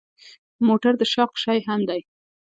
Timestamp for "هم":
1.67-1.81